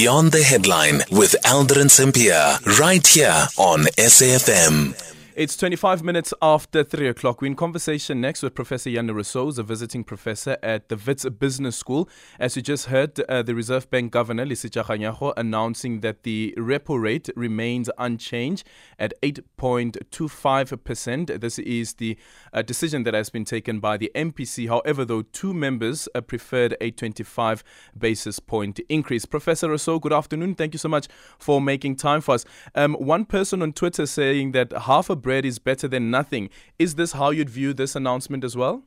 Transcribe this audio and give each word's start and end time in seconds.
Beyond 0.00 0.32
the 0.32 0.42
Headline 0.42 1.02
with 1.10 1.36
Aldrin 1.44 1.90
Sampear, 1.90 2.56
right 2.78 3.06
here 3.06 3.48
on 3.58 3.80
SAFM. 3.98 5.09
It's 5.40 5.56
25 5.56 6.04
minutes 6.04 6.34
after 6.42 6.84
3 6.84 7.08
o'clock. 7.08 7.40
We're 7.40 7.46
in 7.46 7.56
conversation 7.56 8.20
next 8.20 8.42
with 8.42 8.54
Professor 8.54 8.90
Jannie 8.90 9.14
Rossouw, 9.14 9.58
a 9.58 9.62
visiting 9.62 10.04
professor 10.04 10.58
at 10.62 10.90
the 10.90 10.96
Wits 10.96 11.26
Business 11.30 11.76
School. 11.76 12.10
As 12.38 12.56
you 12.56 12.62
just 12.62 12.88
heard, 12.88 13.18
uh, 13.20 13.42
the 13.42 13.54
Reserve 13.54 13.90
Bank 13.90 14.12
Governor, 14.12 14.44
Lesetja 14.44 14.84
Kganyago, 14.84 15.32
announcing 15.38 16.00
that 16.00 16.24
the 16.24 16.52
repo 16.58 17.00
rate 17.00 17.30
remains 17.36 17.88
unchanged 17.96 18.66
at 18.98 19.14
8.25%. 19.22 21.40
This 21.40 21.58
is 21.58 21.94
the 21.94 22.18
uh, 22.52 22.60
decision 22.60 23.04
that 23.04 23.14
has 23.14 23.30
been 23.30 23.46
taken 23.46 23.80
by 23.80 23.96
the 23.96 24.12
MPC. 24.14 24.68
However, 24.68 25.06
though, 25.06 25.22
two 25.22 25.54
members 25.54 26.06
uh, 26.14 26.20
preferred 26.20 26.76
a 26.82 26.90
25 26.90 27.64
basis 27.96 28.40
point 28.40 28.78
increase. 28.90 29.24
Professor 29.24 29.68
Rossouw, 29.68 30.02
good 30.02 30.12
afternoon. 30.12 30.54
Thank 30.54 30.74
you 30.74 30.78
so 30.78 30.90
much 30.90 31.08
for 31.38 31.62
making 31.62 31.96
time 31.96 32.20
for 32.20 32.34
us. 32.34 32.44
Um, 32.74 32.92
one 32.96 33.24
person 33.24 33.62
on 33.62 33.72
Twitter 33.72 34.04
saying 34.04 34.52
that 34.52 34.72
half 34.72 35.08
a 35.08 35.16
bread 35.30 35.46
is 35.46 35.60
better 35.60 35.86
than 35.86 36.10
nothing. 36.10 36.50
Is 36.76 36.96
this 36.96 37.12
how 37.12 37.30
you'd 37.30 37.48
view 37.48 37.72
this 37.72 37.94
announcement 37.94 38.42
as 38.42 38.56
well? 38.56 38.82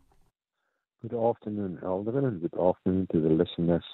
Good 1.02 1.18
afternoon, 1.18 1.80
Aldrin, 1.82 2.26
and 2.28 2.42
good 2.42 2.60
afternoon 2.70 3.08
to 3.14 3.22
the 3.22 3.30
listeners. 3.30 3.86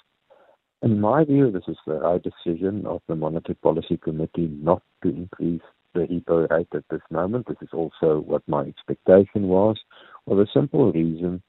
In 0.82 1.00
my 1.00 1.22
view, 1.22 1.52
this 1.52 1.68
is 1.68 1.76
the 1.86 2.00
right 2.00 2.20
decision 2.20 2.86
of 2.86 3.02
the 3.06 3.14
Monetary 3.14 3.54
Policy 3.54 3.98
Committee 3.98 4.48
not 4.70 4.82
to 5.04 5.10
increase 5.10 5.62
the 5.94 6.00
repo 6.00 6.50
rate 6.50 6.74
at 6.74 6.82
this 6.90 7.06
moment. 7.12 7.46
This 7.46 7.62
is 7.62 7.68
also 7.72 8.18
what 8.18 8.42
my 8.48 8.62
expectation 8.62 9.46
was, 9.46 9.76
for 10.24 10.34
the 10.34 10.48
simple 10.52 10.90
reason 10.90 11.40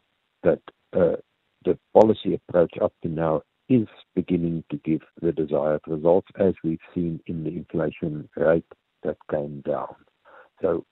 that 0.44 0.62
uh, 0.94 1.16
the 1.66 1.80
policy 2.00 2.36
approach 2.36 2.74
up 2.80 2.94
to 3.02 3.10
now 3.10 3.42
is 3.70 3.88
beginning 4.14 4.64
to 4.70 4.78
give 4.78 5.02
the 5.20 5.32
desired 5.32 5.82
results, 5.88 6.28
as 6.40 6.54
we've 6.64 6.88
seen 6.94 7.20
in 7.26 7.44
the 7.44 7.50
inflation 7.62 8.30
rate 8.36 8.72
that 9.02 9.18
came 9.32 9.62
down. 9.62 9.96
So 10.62 10.86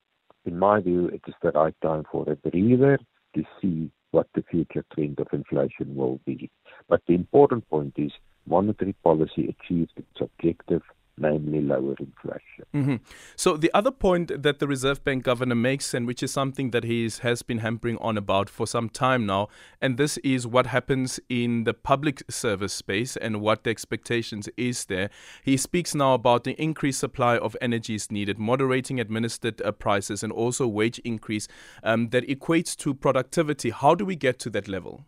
in 0.45 0.57
my 0.57 0.79
view, 0.79 1.07
it 1.07 1.21
is 1.27 1.35
the 1.41 1.51
right 1.51 1.75
time 1.81 2.03
for 2.11 2.29
a 2.29 2.35
breather 2.35 2.97
to 3.35 3.43
see 3.61 3.91
what 4.11 4.27
the 4.33 4.43
future 4.49 4.83
trend 4.93 5.19
of 5.19 5.27
inflation 5.31 5.95
will 5.95 6.19
be. 6.25 6.49
But 6.87 7.01
the 7.07 7.13
important 7.13 7.69
point 7.69 7.93
is 7.97 8.11
monetary 8.47 8.93
policy 9.03 9.55
achieved 9.55 9.93
its 9.95 10.21
objective 10.21 10.81
namely 11.19 11.61
lower 11.61 11.95
inflation. 11.99 12.65
Mm-hmm. 12.73 12.95
So 13.35 13.57
the 13.57 13.71
other 13.73 13.91
point 13.91 14.43
that 14.43 14.59
the 14.59 14.67
Reserve 14.67 15.03
Bank 15.03 15.23
governor 15.23 15.55
makes, 15.55 15.93
and 15.93 16.07
which 16.07 16.23
is 16.23 16.31
something 16.31 16.71
that 16.71 16.83
he 16.83 17.09
has 17.21 17.41
been 17.41 17.59
hampering 17.59 17.97
on 17.97 18.17
about 18.17 18.49
for 18.49 18.65
some 18.67 18.89
time 18.89 19.25
now, 19.25 19.47
and 19.81 19.97
this 19.97 20.17
is 20.17 20.47
what 20.47 20.67
happens 20.67 21.19
in 21.29 21.63
the 21.63 21.73
public 21.73 22.23
service 22.29 22.73
space 22.73 23.17
and 23.17 23.41
what 23.41 23.63
the 23.63 23.69
expectations 23.69 24.49
is 24.57 24.85
there. 24.85 25.09
He 25.43 25.57
speaks 25.57 25.93
now 25.95 26.13
about 26.13 26.43
the 26.43 26.59
increased 26.61 26.99
supply 26.99 27.37
of 27.37 27.55
energy 27.61 27.95
is 27.95 28.11
needed, 28.11 28.39
moderating 28.39 28.99
administered 28.99 29.61
uh, 29.61 29.71
prices, 29.71 30.23
and 30.23 30.31
also 30.31 30.67
wage 30.67 30.99
increase 30.99 31.47
um, 31.83 32.09
that 32.09 32.27
equates 32.27 32.75
to 32.77 32.93
productivity. 32.93 33.69
How 33.69 33.95
do 33.95 34.05
we 34.05 34.15
get 34.15 34.39
to 34.39 34.49
that 34.51 34.67
level? 34.67 35.05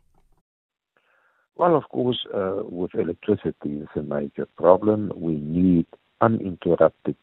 Well, 1.55 1.75
of 1.75 1.83
course, 1.89 2.25
uh, 2.33 2.63
with 2.63 2.95
electricity, 2.95 3.81
it's 3.83 3.95
a 3.95 4.01
major 4.01 4.47
problem. 4.57 5.11
We 5.15 5.33
need 5.33 5.85
uninterrupted 6.21 7.15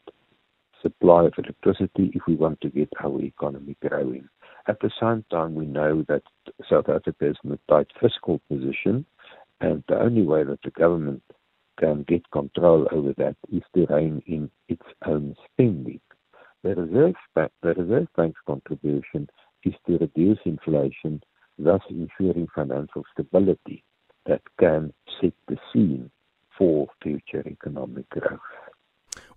supply 0.81 1.25
of 1.25 1.33
electricity 1.37 2.11
if 2.13 2.21
we 2.27 2.35
want 2.35 2.59
to 2.61 2.69
get 2.69 2.89
our 3.03 3.21
economy 3.21 3.75
growing. 3.87 4.27
At 4.67 4.79
the 4.81 4.91
same 4.99 5.25
time, 5.31 5.55
we 5.55 5.65
know 5.65 6.05
that 6.07 6.23
South 6.69 6.89
Africa 6.89 7.29
is 7.29 7.37
in 7.43 7.51
a 7.51 7.59
tight 7.69 7.87
fiscal 7.99 8.39
position, 8.49 9.05
and 9.61 9.83
the 9.87 9.99
only 9.99 10.21
way 10.21 10.43
that 10.43 10.61
the 10.63 10.71
government 10.71 11.23
can 11.79 12.03
get 12.03 12.29
control 12.31 12.87
over 12.91 13.13
that 13.17 13.35
is 13.51 13.63
to 13.75 13.85
rein 13.89 14.21
in 14.27 14.51
its 14.67 14.85
own 15.05 15.35
spending. 15.45 15.99
The 16.63 16.75
Reserve, 16.75 17.15
Bank, 17.35 17.51
the 17.61 17.73
Reserve 17.73 18.07
Bank's 18.17 18.39
contribution 18.45 19.29
is 19.63 19.73
to 19.87 19.97
reduce 19.97 20.39
inflation, 20.45 21.23
thus 21.57 21.81
ensuring 21.89 22.47
financial 22.53 23.03
stability 23.13 23.83
that 24.25 24.41
can 24.59 24.93
set 25.19 25.33
the 25.47 25.57
scene 25.71 26.11
for 26.57 26.87
future 27.01 27.43
economic 27.47 28.09
growth. 28.09 28.39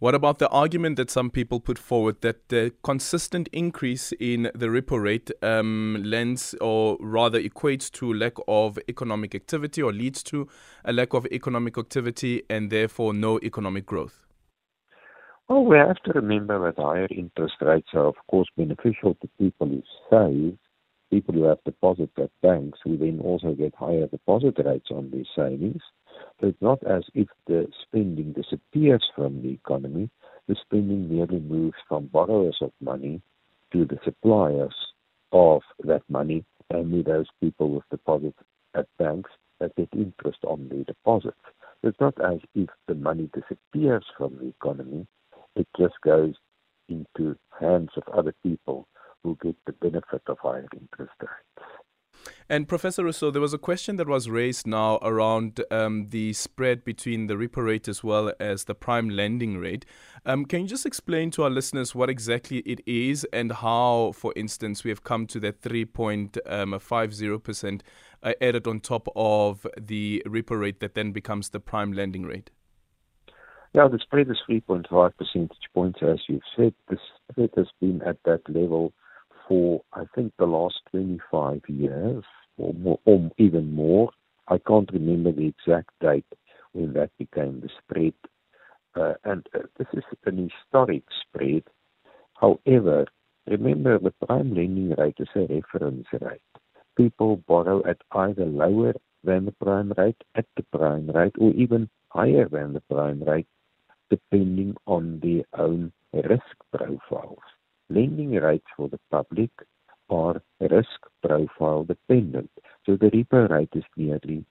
What 0.02 0.16
about 0.16 0.40
the 0.40 0.48
argument 0.48 0.96
that 0.96 1.10
some 1.10 1.30
people 1.30 1.60
put 1.60 1.78
forward 1.78 2.22
that 2.22 2.48
the 2.48 2.72
consistent 2.82 3.48
increase 3.52 4.12
in 4.18 4.50
the 4.52 4.66
repo 4.66 5.00
rate 5.00 5.30
um, 5.42 6.02
lends 6.04 6.56
or 6.60 6.96
rather 6.98 7.40
equates 7.40 7.88
to 7.92 8.12
lack 8.12 8.32
of 8.48 8.80
economic 8.88 9.36
activity 9.36 9.80
or 9.80 9.92
leads 9.92 10.24
to 10.24 10.48
a 10.84 10.92
lack 10.92 11.14
of 11.14 11.24
economic 11.26 11.78
activity 11.78 12.42
and 12.50 12.68
therefore 12.70 13.14
no 13.14 13.38
economic 13.44 13.86
growth? 13.86 14.26
Well, 15.48 15.64
we 15.64 15.76
have 15.76 16.02
to 16.06 16.12
remember 16.14 16.58
that 16.58 16.82
higher 16.82 17.06
interest 17.08 17.54
rates 17.60 17.90
are, 17.94 18.06
of 18.06 18.16
course, 18.28 18.48
beneficial 18.56 19.14
to 19.22 19.28
people 19.38 19.68
who 19.68 19.82
save, 20.10 20.58
people 21.10 21.34
who 21.34 21.44
have 21.44 21.62
deposits 21.64 22.14
at 22.18 22.30
banks, 22.42 22.80
who 22.82 22.96
then 22.96 23.20
also 23.22 23.52
get 23.52 23.72
higher 23.76 24.08
deposit 24.08 24.56
rates 24.64 24.88
on 24.90 25.12
their 25.12 25.22
savings. 25.36 25.80
So 26.42 26.48
it's 26.48 26.60
not 26.60 26.82
as 26.82 27.04
if 27.14 27.28
the 27.46 27.68
spending 27.82 28.32
disappears 28.32 29.04
from 29.14 29.42
the 29.42 29.50
economy. 29.50 30.10
The 30.48 30.56
spending 30.60 31.08
merely 31.08 31.38
moves 31.38 31.76
from 31.88 32.06
borrowers 32.06 32.58
of 32.60 32.72
money 32.80 33.22
to 33.72 33.84
the 33.84 33.98
suppliers 34.04 34.74
of 35.30 35.62
that 35.84 36.02
money, 36.08 36.44
only 36.74 37.02
those 37.02 37.28
people 37.40 37.70
with 37.70 37.88
deposits 37.90 38.38
at 38.74 38.88
banks 38.98 39.30
that 39.60 39.76
get 39.76 39.88
interest 39.92 40.40
on 40.42 40.68
their 40.68 40.82
deposits. 40.82 41.38
So 41.80 41.88
it's 41.88 42.00
not 42.00 42.20
as 42.20 42.40
if 42.56 42.68
the 42.88 42.96
money 42.96 43.30
disappears 43.32 44.04
from 44.18 44.36
the 44.38 44.48
economy. 44.48 45.06
It 45.54 45.68
just 45.78 45.94
goes 46.02 46.34
into 46.88 47.36
hands 47.60 47.90
of 47.96 48.02
other 48.12 48.34
people 48.42 48.88
who 49.22 49.38
get 49.40 49.54
the 49.66 49.72
benefit 49.74 50.22
of 50.26 50.38
higher 50.42 50.66
interest 50.74 51.12
rates. 51.20 51.68
And 52.52 52.68
Professor 52.68 53.02
Rossouw, 53.02 53.32
there 53.32 53.40
was 53.40 53.54
a 53.54 53.58
question 53.58 53.96
that 53.96 54.06
was 54.06 54.28
raised 54.28 54.66
now 54.66 54.98
around 55.00 55.64
um, 55.70 56.10
the 56.10 56.34
spread 56.34 56.84
between 56.84 57.26
the 57.26 57.32
repo 57.32 57.64
rate 57.64 57.88
as 57.88 58.04
well 58.04 58.30
as 58.38 58.64
the 58.64 58.74
prime 58.74 59.08
lending 59.08 59.56
rate. 59.56 59.86
Um, 60.26 60.44
can 60.44 60.60
you 60.60 60.68
just 60.68 60.84
explain 60.84 61.30
to 61.30 61.44
our 61.44 61.48
listeners 61.48 61.94
what 61.94 62.10
exactly 62.10 62.58
it 62.58 62.82
is 62.84 63.26
and 63.32 63.52
how, 63.52 64.12
for 64.14 64.34
instance, 64.36 64.84
we 64.84 64.90
have 64.90 65.02
come 65.02 65.26
to 65.28 65.40
that 65.40 65.62
3.50% 65.62 67.72
um, 67.72 67.80
uh, 68.22 68.32
added 68.42 68.66
on 68.66 68.80
top 68.80 69.08
of 69.16 69.66
the 69.80 70.22
repo 70.26 70.60
rate 70.60 70.80
that 70.80 70.94
then 70.94 71.12
becomes 71.12 71.48
the 71.48 71.58
prime 71.58 71.94
lending 71.94 72.24
rate? 72.24 72.50
Yeah, 73.72 73.88
the 73.88 73.98
spread 73.98 74.28
is 74.28 74.36
3.5 74.46 75.16
percentage 75.16 75.56
points, 75.72 76.00
as 76.02 76.18
you've 76.28 76.42
said. 76.54 76.74
The 76.90 76.98
spread 77.30 77.48
has 77.56 77.68
been 77.80 78.02
at 78.02 78.18
that 78.26 78.42
level 78.46 78.92
for 79.48 79.82
I 79.92 80.04
think 80.14 80.32
the 80.38 80.46
last 80.46 80.80
25 80.90 81.62
years 81.68 82.24
or, 82.58 82.74
more, 82.74 82.98
or 83.04 83.30
even 83.38 83.72
more. 83.72 84.10
I 84.48 84.58
can't 84.58 84.90
remember 84.92 85.32
the 85.32 85.46
exact 85.46 85.90
date 86.00 86.26
when 86.72 86.92
that 86.94 87.10
became 87.18 87.60
the 87.60 87.68
spread. 87.78 88.14
Uh, 88.94 89.14
and 89.24 89.46
uh, 89.54 89.60
this 89.78 89.86
is 89.94 90.04
an 90.26 90.50
historic 90.50 91.04
spread. 91.22 91.64
However, 92.40 93.06
remember 93.46 93.98
the 93.98 94.12
prime 94.26 94.54
lending 94.54 94.94
rate 94.98 95.16
is 95.18 95.28
a 95.36 95.46
reference 95.52 96.06
rate. 96.20 96.42
People 96.96 97.36
borrow 97.48 97.82
at 97.86 97.98
either 98.12 98.44
lower 98.44 98.94
than 99.24 99.46
the 99.46 99.52
prime 99.52 99.92
rate, 99.96 100.22
at 100.34 100.46
the 100.56 100.64
prime 100.76 101.08
rate, 101.08 101.34
or 101.38 101.52
even 101.52 101.88
higher 102.08 102.48
than 102.48 102.74
the 102.74 102.82
prime 102.90 103.22
rate, 103.22 103.46
depending 104.10 104.74
on 104.86 105.20
their 105.20 105.44
own 105.58 105.92
risk 106.12 106.56
profiles 106.72 107.38
lending 107.94 108.32
rates 108.32 108.66
for 108.76 108.88
the 108.88 109.00
public 109.10 109.50
are 110.10 110.42
risk 110.60 111.00
profile 111.22 111.84
dependent. 111.84 112.50
So 112.84 112.96
the 112.96 113.10
repo 113.10 113.48
rate 113.48 113.70
is 113.74 113.84
merely 113.96 114.44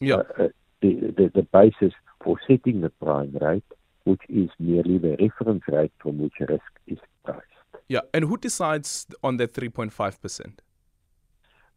yeah. 0.00 0.16
uh, 0.16 0.44
uh, 0.44 0.48
the, 0.82 1.14
the, 1.16 1.30
the 1.34 1.46
basis 1.52 1.94
for 2.24 2.36
setting 2.48 2.80
the 2.80 2.90
prime 2.90 3.36
rate, 3.40 3.64
which 4.04 4.22
is 4.28 4.50
merely 4.58 4.98
the 4.98 5.16
reference 5.20 5.62
rate 5.68 5.92
from 5.98 6.18
which 6.18 6.34
risk 6.40 6.72
is 6.86 6.98
priced. 7.24 7.44
Yeah, 7.88 8.00
and 8.14 8.24
who 8.24 8.36
decides 8.36 9.06
on 9.22 9.36
that 9.38 9.52
3.5%? 9.52 10.58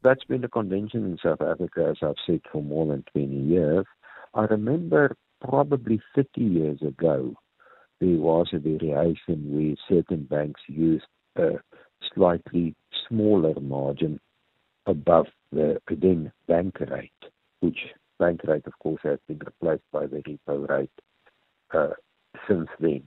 That's 0.04 0.24
been 0.26 0.44
a 0.44 0.50
convention 0.50 1.06
in 1.06 1.18
South 1.24 1.42
Africa, 1.42 1.88
as 1.92 1.98
I've 2.02 2.16
said, 2.26 2.42
for 2.52 2.62
more 2.62 2.86
than 2.88 3.04
20 3.14 3.36
years. 3.36 3.86
I 4.34 4.44
remember 4.44 5.16
probably 5.42 6.02
30 6.16 6.42
years 6.42 6.82
ago, 6.82 7.36
there 8.04 8.18
was 8.18 8.48
a 8.52 8.60
variation 8.60 9.46
where 9.48 9.76
certain 9.88 10.24
banks 10.24 10.60
used 10.68 11.06
a 11.38 11.52
slightly 12.14 12.76
smaller 13.08 13.58
margin 13.62 14.20
above 14.86 15.28
the 15.54 15.80
then 15.90 16.30
bank 16.48 16.80
rate, 16.82 17.12
which 17.62 17.78
bank 18.20 18.42
rate, 18.44 18.68
of 18.68 18.78
course, 18.80 19.00
has 19.04 19.20
been 19.28 19.40
replaced 19.40 19.90
by 19.94 20.06
the 20.06 20.18
repo 20.18 20.68
rate 20.70 20.92
uh, 21.74 21.94
since 22.46 22.68
then. 22.82 23.04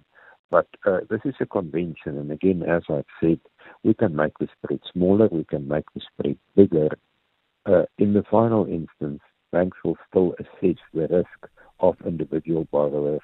But 0.51 0.69
uh, 0.87 1.01
this 1.11 1.21
is 1.27 1.35
a 1.41 1.47
convention, 1.47 2.17
and 2.17 2.33
again, 2.33 2.63
as 2.63 2.83
I've 2.89 3.05
said, 3.21 3.41
we 3.85 3.93
can 3.93 4.17
make 4.17 4.39
the 4.39 4.49
spread 4.57 4.81
smaller, 4.93 5.29
we 5.31 5.45
can 5.45 5.69
make 5.69 5.85
the 5.95 6.01
spread 6.01 6.39
bigger. 6.55 6.89
Uh, 7.67 7.83
in 7.99 8.15
the 8.15 8.25
final 8.31 8.65
instance, 8.65 9.21
banks 9.53 9.77
will 9.85 9.99
still 10.09 10.35
assess 10.39 10.79
the 10.95 11.07
risk 11.09 11.53
of 11.81 11.97
individual 12.07 12.67
borrowers 12.71 13.21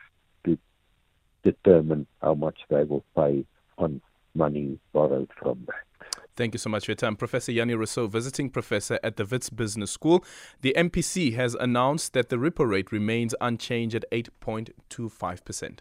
determine 1.43 2.07
how 2.21 2.35
much 2.35 2.61
they 2.69 2.85
will 2.85 3.05
pay 3.17 3.45
on 3.79 4.01
money 4.35 4.79
borrowed 4.93 5.31
from 5.39 5.59
banks. 5.65 5.87
Thank 6.35 6.55
you 6.55 6.59
so 6.59 6.71
much 6.71 6.87
for 6.87 6.93
your 6.93 6.97
time. 6.97 7.17
Professor 7.17 7.53
Jannie 7.53 7.75
Rossouw, 7.75 8.09
visiting 8.09 8.49
professor 8.49 8.99
at 9.03 9.17
the 9.17 9.27
Wits 9.27 9.51
Business 9.51 9.91
School. 9.91 10.25
The 10.63 10.75
MPC 10.77 11.35
has 11.35 11.55
announced 11.55 12.15
that 12.15 12.31
the 12.31 12.37
repo 12.37 12.67
rate 12.67 12.91
remains 12.91 13.35
unchanged 13.41 13.95
at 13.95 14.11
8.25%. 14.11 15.81